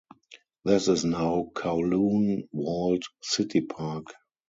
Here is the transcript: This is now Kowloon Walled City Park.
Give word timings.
This 0.65 0.87
is 0.87 1.05
now 1.05 1.51
Kowloon 1.53 2.47
Walled 2.51 3.03
City 3.21 3.61
Park. 3.61 4.07